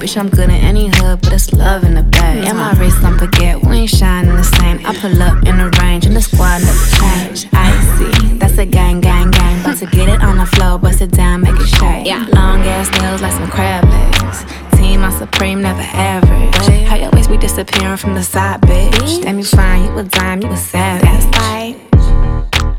Bitch. 0.08 0.18
I'm 0.18 0.28
good 0.28 0.44
in 0.44 0.50
any 0.50 0.88
hood, 0.88 1.20
but 1.22 1.32
it's 1.32 1.52
love 1.52 1.84
in 1.84 1.94
the 1.94 2.02
bag. 2.02 2.44
And 2.44 2.56
my 2.56 2.72
wrist, 2.72 3.02
I'm 3.02 3.18
forget, 3.18 3.62
we 3.62 3.76
ain't 3.76 3.90
shining 3.90 4.34
the 4.34 4.42
same. 4.42 4.84
I 4.86 4.94
pull 4.96 5.22
up 5.22 5.36
in 5.46 5.58
the 5.58 5.70
range, 5.80 6.06
and 6.06 6.16
the 6.16 6.22
squad 6.22 6.62
never 6.62 6.86
change. 6.96 7.46
I 7.52 7.68
see, 7.96 8.38
that's 8.38 8.58
a 8.58 8.66
gang, 8.66 9.00
gang, 9.00 9.30
gang. 9.30 9.60
About 9.60 9.76
to 9.78 9.86
get 9.86 10.08
it 10.08 10.22
on 10.22 10.38
the 10.38 10.46
floor, 10.46 10.78
bust 10.78 11.00
it 11.00 11.12
down, 11.12 11.42
make 11.42 11.56
it 11.56 11.66
shake. 11.66 12.06
Yeah. 12.06 12.26
Long 12.32 12.60
ass 12.62 12.90
nails 13.00 13.22
like 13.22 13.32
some 13.32 13.50
crab 13.50 13.84
legs. 13.84 14.44
Team, 14.76 15.02
I'm 15.02 15.12
supreme, 15.12 15.62
never 15.62 15.82
average. 15.82 16.86
How 16.86 16.96
your 16.96 17.10
waist 17.10 17.30
be 17.30 17.36
disappearing 17.36 17.96
from 17.96 18.14
the 18.14 18.22
side, 18.22 18.60
bitch? 18.62 19.22
Damn, 19.22 19.38
you 19.38 19.44
fine, 19.44 19.84
you 19.84 19.98
a 19.98 20.04
dime, 20.04 20.42
you 20.42 20.48
a 20.48 20.56
savage. 20.56 21.02
That's 21.02 21.26
right. 21.38 21.76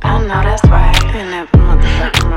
I 0.01 0.21
know 0.21 0.27
that's 0.27 0.63
right. 0.65 0.95
Never 1.13 1.57
motherfucking 1.57 2.28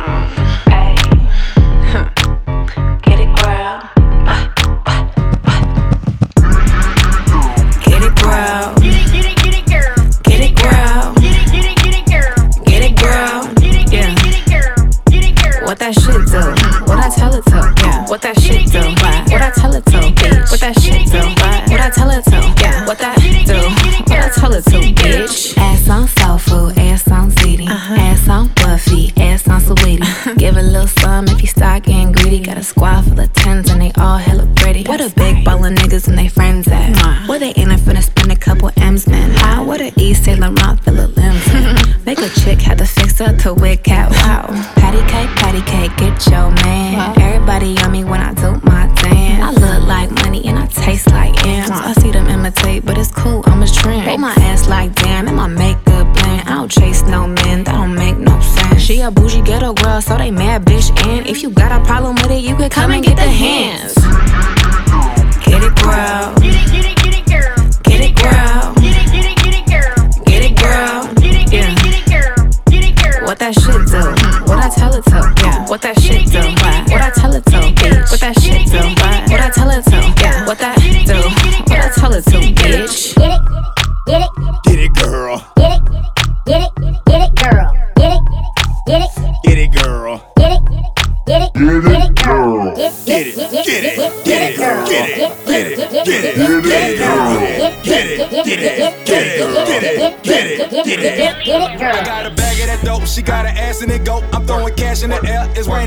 like 54.72 54.94
damn, 54.94 55.28
and 55.28 55.36
my 55.36 55.46
makeup 55.46 56.06
plan. 56.16 56.40
I 56.48 56.54
don't 56.56 56.70
chase 56.70 57.02
no 57.02 57.26
men, 57.26 57.64
that 57.64 57.74
don't 57.74 57.94
make 57.94 58.16
no 58.16 58.40
sense. 58.40 58.80
She 58.82 59.00
a 59.00 59.10
bougie 59.10 59.42
ghetto 59.42 59.74
girl, 59.74 60.00
so 60.00 60.16
they 60.16 60.30
mad 60.30 60.64
bitch. 60.64 60.88
And 61.06 61.26
if 61.26 61.42
you 61.42 61.50
got 61.50 61.70
a 61.78 61.84
problem 61.84 62.14
with 62.16 62.30
it, 62.30 62.42
you 62.42 62.56
could 62.56 62.72
come 62.72 62.90
and 62.90 63.04
get 63.04 63.11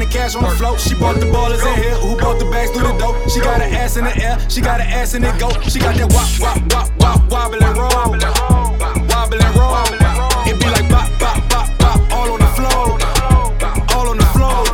raining 0.05 0.11
cash 0.11 0.35
on 0.35 0.43
the 0.43 0.49
float. 0.51 0.79
She 0.79 0.95
bought 0.95 1.15
the 1.19 1.25
ballers 1.27 1.65
in 1.65 1.83
here, 1.83 1.95
who 1.95 2.15
brought 2.17 2.39
the 2.39 2.45
bags 2.45 2.71
through 2.71 2.87
the 2.87 2.97
dope? 2.97 3.29
She 3.29 3.39
got 3.39 3.61
an 3.61 3.73
ass 3.73 3.97
in 3.97 4.05
the 4.05 4.23
air, 4.23 4.37
she 4.49 4.61
got 4.61 4.81
an 4.81 4.87
ass 4.87 5.13
in 5.13 5.23
it 5.23 5.39
go. 5.39 5.49
She 5.61 5.79
got 5.79 5.95
that 5.95 6.11
wop, 6.13 6.29
wop, 6.39 6.57
wop, 6.73 6.89
wop, 6.99 7.31
wobble 7.31 7.63
and 7.63 7.77
roll, 7.77 7.89
wobble 9.09 9.41
and 9.41 9.55
roll. 9.55 9.85
It 10.47 10.59
be 10.59 10.67
like 10.69 10.89
bop, 10.89 11.09
bop, 11.19 11.49
bop, 11.49 11.79
bop, 11.79 12.11
all 12.11 12.31
on 12.33 12.39
the 12.39 12.51
floor, 12.57 12.97
all 13.95 14.09
on 14.09 14.17
the 14.17 14.25
floor. 14.33 14.65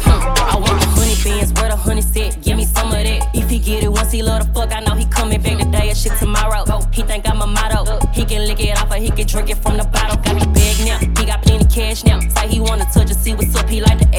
I 0.51 0.57
want 0.57 0.83
a 0.83 0.87
honey 0.87 1.15
bands, 1.23 1.53
where 1.53 1.69
the 1.69 1.75
honey 1.75 2.01
set. 2.01 2.41
Give 2.41 2.57
me 2.57 2.65
some 2.65 2.87
of 2.87 3.03
that. 3.03 3.29
If 3.33 3.49
he 3.49 3.59
get 3.59 3.83
it 3.83 3.91
once, 3.91 4.11
he 4.11 4.21
love 4.21 4.45
the 4.45 4.53
fuck. 4.53 4.73
I 4.73 4.79
know 4.81 4.95
he 4.95 5.05
coming 5.05 5.41
back 5.41 5.59
today 5.59 5.89
and 5.89 5.97
shit 5.97 6.17
tomorrow. 6.17 6.65
He 6.91 7.03
think 7.03 7.27
I'm 7.29 7.41
a 7.41 7.47
motto. 7.47 7.99
He 8.11 8.25
can 8.25 8.47
lick 8.47 8.59
it 8.59 8.77
off 8.77 8.91
or 8.91 8.95
he 8.95 9.09
can 9.09 9.27
drink 9.27 9.49
it 9.49 9.57
from 9.57 9.77
the 9.77 9.85
bottle. 9.85 10.17
Got 10.17 10.39
the 10.39 10.47
bag 10.47 10.77
now. 10.85 10.99
He 10.99 11.25
got 11.25 11.41
plenty 11.41 11.65
cash 11.65 12.03
now. 12.03 12.19
Say 12.19 12.47
he 12.47 12.59
wanna 12.59 12.85
touch 12.93 13.11
it, 13.11 13.15
see 13.15 13.33
what's 13.33 13.55
up. 13.55 13.69
He 13.69 13.81
like 13.81 13.99
the 13.99 14.09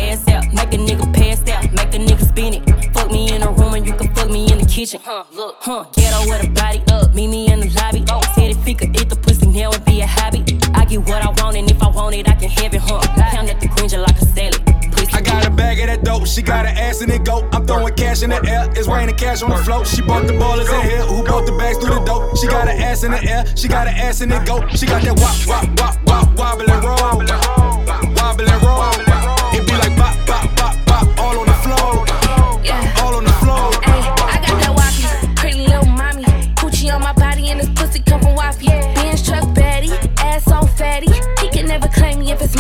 kitchen. 4.83 5.01
Huh, 5.05 5.25
look, 5.33 5.57
huh. 5.61 5.85
Ghetto 5.93 6.29
with 6.29 6.45
a 6.45 6.51
body 6.51 6.83
up. 6.91 7.15
Meet 7.15 7.29
me 7.29 7.53
in 7.53 7.61
the 7.61 7.71
lobby. 7.79 8.05
Said 8.35 8.51
if 8.51 8.65
he 8.65 8.75
could 8.75 8.91
eat 9.01 9.09
the 9.09 9.17
pussy 9.17 9.47
now 9.47 9.71
and 9.71 9.85
be 9.85 10.01
a 10.01 10.07
hobby. 10.07 10.43
I 10.75 10.85
get 10.85 11.01
what 11.01 11.23
I 11.23 11.31
want 11.43 11.57
and 11.57 11.71
if 11.71 11.83
I 11.83 11.89
want 11.89 12.15
it, 12.15 12.29
I 12.29 12.35
can 12.35 12.51
have 12.51 12.75
it, 12.75 12.81
huh. 12.81 13.01
Count 13.31 13.49
at 13.51 13.61
the 13.61 13.69
green 13.69 13.89
just 13.89 14.03
like 14.07 14.21
a 14.21 14.27
salad. 14.27 14.62
I 15.15 15.21
got 15.21 15.47
a 15.47 15.51
bag 15.51 15.79
of 15.81 15.87
that 15.87 16.05
dope, 16.05 16.27
she 16.27 16.43
got 16.43 16.65
an 16.65 16.77
ass 16.77 17.03
in 17.03 17.11
it 17.11 17.25
go. 17.25 17.47
I'm 17.53 17.67
throwing 17.67 17.95
cash 17.95 18.23
in 18.23 18.31
the 18.31 18.41
air, 18.49 18.71
it's 18.75 18.89
raining 18.89 19.17
cash 19.17 19.43
on 19.43 19.51
the 19.51 19.57
float. 19.57 19.87
She 19.87 20.01
bought 20.01 20.27
the 20.27 20.33
ballers 20.33 20.73
in 20.73 20.89
here, 20.89 21.03
who 21.03 21.23
bought 21.23 21.45
the 21.45 21.53
bags 21.53 21.79
through 21.79 21.95
the 21.97 22.05
dope? 22.05 22.37
She 22.39 22.47
got 22.47 22.69
an 22.69 22.81
ass 22.81 23.05
in 23.05 23.11
the 23.11 23.23
air, 23.23 23.45
she 23.57 23.69
got 23.69 23.87
an 23.87 23.95
ass 23.95 24.21
in 24.21 24.33
it 24.33 24.47
go. 24.47 24.67
She 24.69 24.87
got 24.87 25.03
that 25.03 25.17
wop, 25.21 25.37
wop, 25.47 25.69
wop, 25.79 25.97
wop, 26.07 26.39
wobble 26.39 26.71
and 26.71 26.83
roll, 26.83 26.97
wobble 28.17 28.49
and 28.49 28.62
roll. 28.62 28.93
It 29.53 29.67
be 29.67 29.75
like 29.77 29.95
bop, 29.99 30.17
bop, 30.27 30.57
bop, 30.57 30.82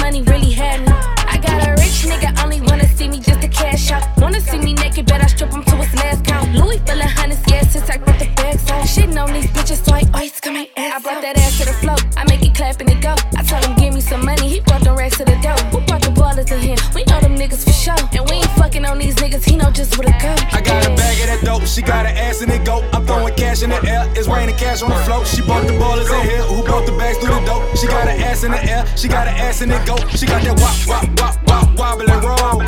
money 0.02 0.22
really 0.22 0.50
had 0.50 0.80
me. 0.80 0.92
I 1.32 1.38
got 1.38 1.58
a 1.66 1.70
rich 1.80 1.98
nigga, 2.10 2.30
only 2.42 2.60
wanna 2.60 2.88
see 2.96 3.08
me 3.08 3.18
just 3.20 3.40
to 3.40 3.48
cash 3.48 3.90
out. 3.92 4.02
Wanna 4.18 4.40
see 4.40 4.58
me 4.58 4.74
naked, 4.74 5.06
but 5.06 5.22
I 5.22 5.26
strip 5.26 5.52
him 5.52 5.62
to 5.62 5.76
his 5.76 5.94
last 5.94 6.24
count. 6.24 6.52
Louis 6.58 6.78
full 6.86 7.00
of 7.06 7.10
hundreds, 7.18 7.42
yeah, 7.46 7.62
since 7.62 7.88
I 7.88 7.96
put 7.98 8.18
the 8.18 8.28
bags 8.34 8.68
on. 8.70 8.82
Shitting 8.92 9.18
on 9.22 9.32
these 9.32 9.50
bitches, 9.54 9.80
so 9.84 9.94
I 9.94 10.02
always 10.12 10.40
got 10.40 10.54
my 10.54 10.68
ass 10.76 10.92
I 10.96 10.98
brought 11.04 11.22
that 11.22 11.38
ass 11.38 11.58
to 11.58 11.64
the 11.70 11.76
floor, 11.82 11.98
I 12.16 12.24
make 12.30 12.42
it 12.42 12.54
clap 12.54 12.80
and 12.80 12.90
it 12.90 13.00
go. 13.00 13.14
I 13.38 13.42
told 13.44 13.64
him 13.64 13.74
give 13.76 13.94
me 13.94 14.00
some 14.00 14.24
money, 14.24 14.48
he 14.54 14.60
brought 14.60 14.82
the 14.82 14.92
racks 14.92 15.18
to 15.18 15.24
the 15.24 15.38
door. 15.46 15.58
Who 15.72 15.78
brought 15.86 16.02
the 16.02 16.12
ballers 16.18 16.50
in 16.50 16.60
here? 16.60 16.80
We 16.96 17.04
know 17.04 17.20
them 17.20 17.36
niggas 17.36 17.62
for 17.64 17.76
sure. 17.84 18.02
And 18.16 18.28
we 18.28 18.36
ain't 18.42 18.54
fucking 18.60 18.84
on 18.84 18.98
these 18.98 19.14
niggas, 19.22 19.44
he 19.44 19.56
know 19.56 19.70
just 19.70 19.96
where 19.96 20.08
to 20.10 20.16
go. 20.26 20.32
I 20.56 20.60
got 20.60 20.84
a 20.84 20.90
bag 20.90 20.90
of 20.90 20.96
that 20.96 21.01
dope, 21.52 21.66
she 21.66 21.82
got 21.82 22.06
an 22.06 22.16
ass 22.16 22.42
in 22.42 22.50
it 22.50 22.64
go. 22.64 22.82
I'm 22.92 23.06
throwing 23.06 23.34
cash 23.34 23.62
in 23.62 23.70
the 23.70 23.80
air, 23.88 24.10
it's 24.16 24.28
raining 24.28 24.56
cash 24.56 24.82
on 24.82 24.90
the 24.90 24.96
float. 25.04 25.26
She 25.26 25.42
bought 25.42 25.66
the 25.66 25.74
ballers 25.74 26.08
in 26.08 26.28
here, 26.28 26.42
who 26.42 26.62
brought 26.64 26.86
the 26.86 26.92
bags 26.92 27.18
through 27.18 27.34
the 27.34 27.44
dope? 27.44 27.76
She 27.76 27.86
got 27.86 28.08
an 28.08 28.20
ass 28.20 28.44
in 28.44 28.52
the 28.52 28.62
air, 28.64 28.86
she 28.96 29.08
got 29.08 29.28
an 29.28 29.34
ass 29.34 29.60
in 29.62 29.70
it 29.70 29.86
go. 29.86 29.96
She 30.16 30.26
got 30.26 30.42
that 30.42 30.56
wop, 30.60 30.76
wop, 30.88 31.04
wop, 31.20 31.36
wop, 31.48 31.78
wobble 31.78 32.10
and 32.10 32.24
roll, 32.24 32.58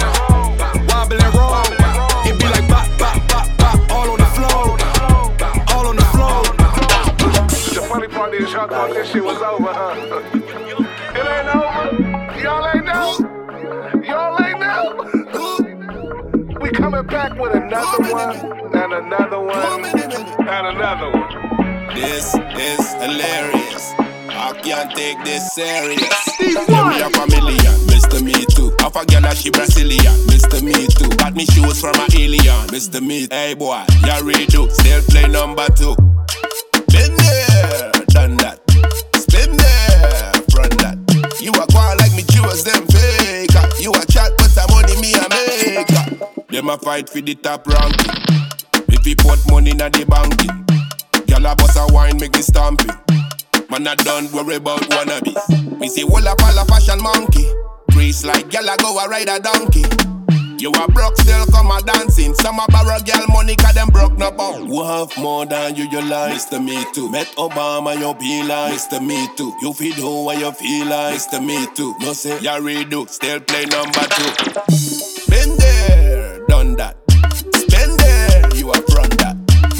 wobble 0.91 1.21
and 1.25 1.35
roll. 1.35 1.65
It 2.29 2.39
be 2.39 2.47
like 2.47 2.69
bop, 2.69 2.89
bop, 2.99 3.17
bop, 3.29 3.49
bop, 3.59 3.91
all 3.91 4.11
on 4.11 4.19
the 4.19 4.31
floor, 4.37 4.77
all 5.73 5.87
on 5.89 5.97
the 5.97 6.09
floor. 6.13 6.43
The 7.75 7.83
funny 7.89 8.09
part 8.09 8.35
is 8.35 8.53
y'all 8.53 8.69
thought 8.69 8.91
this 8.91 9.11
shit 9.11 9.25
was 9.25 9.41
over, 9.41 9.73
huh? 9.73 9.95
It 11.15 11.25
ain't 11.25 11.49
over. 11.55 12.41
Y'all 12.41 12.67
ain't 12.75 12.87
know. 12.87 13.09
Y'all 14.03 14.37
ain't 14.45 14.59
know. 14.61 15.11
We 16.65 16.71
coming 16.71 17.07
back 17.07 17.39
with 17.39 17.55
another 17.55 18.11
one, 18.11 18.64
and 18.85 18.93
another 18.93 19.41
one, 19.41 19.85
and 19.85 20.67
another 20.67 21.11
one. 21.11 21.95
This 21.95 22.35
is 22.35 22.93
hilarious. 23.01 23.95
I 24.29 24.53
can't 24.63 24.95
take 24.95 25.25
this 25.25 25.55
serious. 25.55 26.37
Give 26.39 26.69
me 26.69 27.01
a 27.01 27.09
million, 27.33 27.75
Mr. 27.89 28.23
Me 28.23 28.35
Too. 28.45 28.77
Half 28.81 28.97
a 28.97 29.07
girl 29.07 29.33
she 29.33 29.51
Brazilian. 29.51 30.13
Mr. 30.29 30.63
Me 30.63 30.87
too. 30.87 31.09
Got 31.17 31.35
me 31.35 31.47
shoes 31.47 31.81
from 31.81 31.95
a 31.95 32.07
alien. 32.15 32.69
Mr. 32.69 33.01
Me, 33.01 33.27
hey 33.31 33.55
boy, 33.55 33.83
ya 34.05 34.21
redo. 34.21 34.71
Still 34.71 35.01
play 35.09 35.29
number 35.29 35.67
two. 35.69 35.97
Been 36.93 37.17
there, 37.17 37.93
done 38.09 38.37
that. 38.45 38.61
Spin 39.17 39.57
there, 39.57 40.33
front 40.53 40.77
that. 40.85 40.99
You 41.41 41.53
a 41.53 41.67
quiet 41.73 42.01
like 42.01 42.13
me 42.13 42.23
Jews, 42.29 42.65
them 42.65 42.87
fake. 42.89 43.81
You 43.81 43.93
a 43.93 44.05
chat, 44.13 44.33
but 44.37 44.53
the 44.53 44.67
money 44.69 45.01
me 45.01 45.15
a 45.15 45.25
make. 45.33 46.49
Them 46.49 46.69
a 46.69 46.77
fight 46.77 47.09
for 47.09 47.23
the 47.23 47.35
top 47.35 47.67
ranking. 47.67 48.44
You 49.05 49.17
put 49.17 49.39
money 49.51 49.71
in 49.71 49.77
the 49.77 50.07
banking. 50.09 50.65
Gyal 51.27 51.53
a 51.53 51.55
bust 51.55 51.77
a 51.77 51.93
wine, 51.93 52.17
make 52.19 52.33
me 52.33 52.41
stamping. 52.41 52.89
Man, 53.69 53.87
I 53.87 53.95
don't 53.97 54.33
worry 54.33 54.57
about 54.57 54.81
wannabes. 54.81 55.79
Me 55.79 55.89
say, 55.89 56.05
wall 56.05 56.27
up 56.27 56.43
all 56.43 56.59
a 56.59 56.65
fashion 56.65 57.03
monkey. 57.03 57.47
Grease 57.91 58.25
like 58.25 58.49
gyal 58.49 58.73
a 58.73 58.77
go 58.81 58.97
a 58.99 59.07
ride 59.07 59.29
a 59.29 59.39
donkey. 59.39 59.85
You 60.57 60.71
a 60.73 60.91
broke, 60.91 61.19
still 61.19 61.45
come 61.47 61.71
a 61.71 61.83
dancing. 61.83 62.35
Some 62.35 62.59
a 62.59 62.65
borrow 62.71 62.99
girl 63.01 63.27
money, 63.29 63.57
cause 63.57 63.75
them 63.75 63.89
broke 63.89 64.17
no 64.17 64.31
bone. 64.31 64.69
Who 64.69 64.83
have 64.83 65.15
more 65.19 65.45
than 65.45 65.77
you, 65.77 65.85
you 65.91 66.01
like? 66.01 66.33
Mr. 66.37 66.65
Me 66.65 66.83
Too. 66.95 67.11
Met 67.11 67.27
Obama, 67.37 67.93
you 67.99 68.15
be 68.19 68.43
like 68.49 68.73
Mr. 68.73 69.05
Me 69.05 69.29
Too. 69.37 69.53
You 69.61 69.75
feel 69.75 69.95
do 69.97 70.25
what 70.25 70.39
you 70.39 70.51
feel 70.53 70.87
like 70.87 71.17
Mr. 71.17 71.45
Me 71.45 71.67
Too. 71.75 71.95
No 72.01 72.15
say, 72.15 72.41
ya 72.41 72.59
redo, 72.59 73.07
still 73.11 73.41
play 73.41 73.67
number 73.67 74.01
two. 74.17 75.31
Been 75.31 75.57
there, 75.59 76.47
done 76.47 76.77
that. 76.77 77.04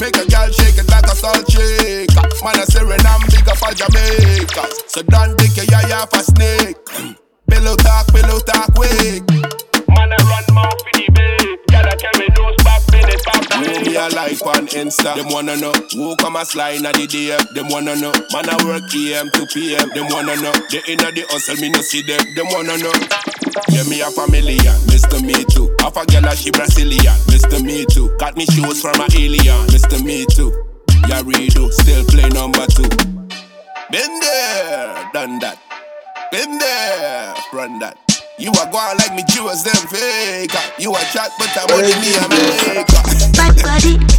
Make 0.05 0.17
a 0.17 0.27
girl 0.31 0.51
shake 0.51 0.77
it 0.77 0.87
like 0.91 1.07
a 1.07 1.17
salt 1.17 1.51
shaker. 1.51 2.29
Man, 2.45 2.57
I'm 2.57 2.61
a 2.61 2.67
Suriname, 2.67 3.25
big 3.31 3.49
up 3.49 3.63
all 3.63 3.73
Jamaica. 3.73 4.69
So 4.87 5.01
don't 5.01 5.39
take 5.39 5.57
your 5.57 5.65
yaya 5.65 6.07
for 6.07 6.19
snake. 6.19 6.77
Pillow 7.49 7.75
talk, 7.77 8.09
pillow 8.09 8.39
talk, 8.41 8.69
wake. 8.77 9.34
On 14.47 14.67
Insta. 14.69 15.17
Them 15.17 15.29
wanna 15.31 15.57
know 15.57 15.73
who 15.93 16.17
come 16.17 16.37
a 16.37 16.45
slide 16.45 16.81
na 16.83 16.93
the 16.93 17.07
DM. 17.07 17.55
Them 17.55 17.69
wanna 17.69 17.97
know. 17.97 18.13
Man, 18.33 18.49
I 18.49 18.57
work 18.65 18.89
AM 18.95 19.31
to 19.31 19.47
PM. 19.53 19.89
Them 19.91 20.09
wanna 20.11 20.37
know. 20.37 20.53
They 20.71 20.83
inna 20.89 21.13
the 21.13 21.25
hustle, 21.31 21.57
me 21.57 21.71
no 21.71 21.81
see 21.81 22.03
them. 22.03 22.21
Them 22.35 22.47
wanna 22.51 22.79
know. 22.79 22.93
Yeah, 23.71 23.85
me 23.85 24.01
a 24.01 24.11
familiar, 24.11 24.75
Mr. 24.91 25.23
Me 25.25 25.45
Too. 25.45 25.71
Half 25.81 25.97
a 25.97 26.07
girl 26.07 26.31
she 26.35 26.51
Brazilian, 26.51 27.17
Mr. 27.31 27.63
Me 27.63 27.85
Too. 27.87 28.11
Got 28.19 28.37
me 28.37 28.47
shoes 28.47 28.81
from 28.81 29.01
a 29.01 29.07
alien, 29.15 29.67
Mr. 29.69 30.03
Me 30.05 30.27
Too. 30.27 30.53
Yeah, 31.09 31.23
redo, 31.23 31.71
still 31.73 32.05
play 32.07 32.29
number 32.31 32.67
two. 32.67 32.89
Been 33.91 34.21
there, 34.21 35.11
done 35.13 35.39
that. 35.41 35.59
Been 36.33 36.59
there, 36.59 37.35
run 37.53 37.79
that. 37.79 37.99
You 38.39 38.51
are 38.51 38.71
going 38.73 38.99
like 38.99 39.15
me 39.15 39.23
Jews, 39.29 39.63
them 39.63 39.87
fake. 39.87 40.51
You 40.79 40.93
are 40.93 41.05
chat, 41.13 41.31
but 41.39 41.55
I'm 41.55 41.71
only 41.71 41.95
me 42.03 42.11
a 42.17 42.27
make. 42.27 42.87
Body, 43.63 44.14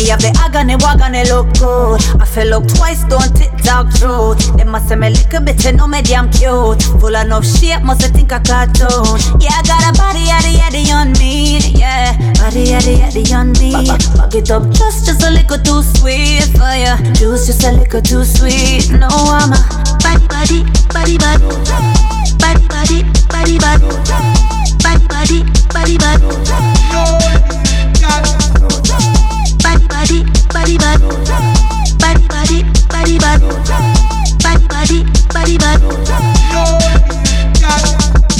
me 0.00 0.08
have 0.08 0.24
the 0.24 0.32
agony, 0.40 0.80
wagony 0.80 1.28
look 1.28 1.52
good. 1.60 2.00
I 2.16 2.24
feel 2.24 2.48
look 2.48 2.64
twice, 2.72 3.04
don't 3.04 3.36
tick 3.36 3.52
tock 3.60 3.92
truth. 4.00 4.40
They 4.56 4.64
must 4.64 4.88
say 4.88 4.96
me 4.96 5.10
little 5.10 5.44
bitch, 5.44 5.68
you 5.68 5.76
no 5.76 5.86
me 5.86 6.00
damn 6.00 6.32
cute. 6.32 6.80
Full 7.04 7.14
enough 7.14 7.44
shit, 7.44 7.84
must 7.84 8.00
think 8.08 8.32
I 8.32 8.40
cartoon. 8.40 9.20
Yeah, 9.44 9.52
I 9.52 9.62
got 9.68 9.84
a 9.84 9.92
body, 9.92 10.24
yaddy, 10.24 10.56
yaddy 10.56 10.88
on 10.96 11.12
me. 11.20 11.60
Yeah, 11.76 12.16
body, 12.40 12.72
yaddy, 12.72 12.96
yaddy 12.96 13.28
on 13.36 13.52
me. 13.60 13.76
Fuck 14.16 14.32
it 14.40 14.48
up 14.48 14.72
just, 14.72 15.04
just 15.04 15.20
a 15.20 15.28
little 15.28 15.60
too 15.60 15.84
sweet 16.00 16.48
for 16.56 16.72
ya. 16.72 16.96
Juice 17.12 17.44
just 17.44 17.60
a 17.68 17.72
little 17.72 18.00
too 18.00 18.24
sweet. 18.24 18.88
No, 18.96 19.04
I'm 19.12 19.52
a 19.52 19.60
body, 20.00 20.24
body, 20.32 20.64
body, 20.96 21.20
body. 21.20 21.44
Body, 22.40 22.64
body, 22.72 23.04
body, 23.28 23.60
body. 23.60 23.84
Body, 24.80 25.04
body, 25.12 25.44
body, 25.68 25.84
body. 25.84 25.84
body, 25.84 25.92
body, 25.92 26.00
body, 26.00 26.00
body. 26.00 26.24
body, 26.24 26.40
body, 26.40 26.64
body, 27.68 28.00
body 28.00 28.49
body, 30.00 30.24
body, 30.48 30.78
body, 30.78 31.04
body, 32.00 32.24
body, 32.28 32.64
body, 32.88 33.18
body, 33.18 33.48
body, 34.40 35.04
body, 35.28 35.58
body, 35.58 35.58
body. 35.60 35.88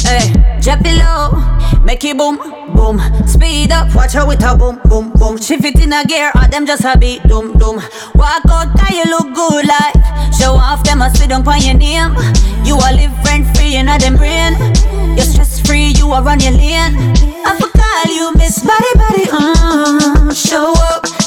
Hey, 0.00 0.32
drop 0.62 0.80
it 0.82 0.96
low, 0.96 1.36
make 1.84 2.02
it 2.04 2.16
boom, 2.16 2.38
boom. 2.74 2.98
Speed 3.26 3.72
up, 3.72 3.94
watch 3.94 4.14
how 4.14 4.30
it 4.30 4.42
a 4.42 4.56
boom, 4.56 4.80
boom, 4.86 5.12
boom. 5.12 5.36
Shift 5.36 5.66
it 5.66 5.78
in 5.80 5.92
a 5.92 6.02
gear, 6.06 6.32
or 6.34 6.48
them 6.48 6.64
just 6.64 6.84
a 6.84 6.96
beat, 6.96 7.22
doom, 7.24 7.58
doom. 7.58 7.76
Walk 8.14 8.46
out, 8.48 8.74
cause 8.78 8.90
you 8.90 9.04
look 9.04 9.34
good 9.34 9.66
like. 9.66 10.32
Show 10.32 10.54
off 10.54 10.82
them 10.84 11.02
a 11.02 11.10
sit 11.14 11.28
down 11.28 11.46
on 11.46 11.60
your 11.60 11.74
name. 11.74 12.14
You 12.64 12.76
a 12.76 12.88
live 12.96 13.12
rent 13.26 13.54
free 13.54 13.76
in 13.76 13.88
a 13.88 13.98
them 13.98 14.16
brain. 14.16 14.56
You're 15.14 15.26
stress 15.26 15.60
free, 15.60 15.92
you 15.98 16.10
a 16.10 16.22
run 16.22 16.40
your 16.40 16.52
lane. 16.52 16.96
I 17.44 17.54
for 17.60 17.68
call 17.68 18.14
you 18.14 18.32
Miss 18.36 18.60
Body 18.64 18.92
Body, 18.94 19.24
mm, 19.26 20.48
show 20.48 20.72
up. 20.72 21.19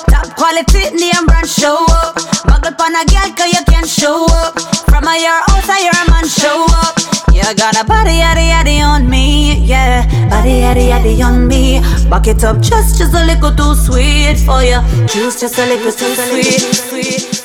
Quality 0.43 0.91
name 0.99 1.25
brand, 1.25 1.47
show 1.47 1.85
up. 1.87 2.17
Muggle 2.43 2.75
on 2.81 2.95
a 2.99 3.05
girl, 3.07 3.31
cause 3.31 3.53
you 3.53 3.63
can 3.63 3.87
show 3.87 4.25
up. 4.29 4.59
From 4.91 5.07
a 5.07 5.15
your 5.15 5.39
house, 5.47 5.69
or 5.69 5.79
your 5.79 5.93
man, 6.11 6.27
show 6.27 6.65
up. 6.67 6.99
You 7.31 7.43
got 7.55 7.79
a 7.79 7.85
body, 7.85 8.19
yaddy, 8.19 8.51
yaddy 8.51 8.85
on 8.85 9.09
me, 9.09 9.55
yeah. 9.63 10.03
Body, 10.29 10.59
yaddy, 10.59 10.89
yaddy 10.89 11.25
on 11.25 11.47
me. 11.47 11.79
Back 12.09 12.27
it 12.27 12.43
up 12.43 12.59
just, 12.59 12.97
just 12.97 13.13
a 13.13 13.23
little 13.23 13.55
too 13.55 13.73
sweet 13.73 14.35
for 14.35 14.61
you. 14.61 14.81
Juice 15.07 15.39
just 15.39 15.57
a 15.59 15.65
little 15.65 15.93
too 15.93 16.13
sweet, 16.13 16.59
sweet. 16.59 17.42